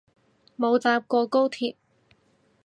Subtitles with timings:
[0.57, 1.75] 冇搭過高鐵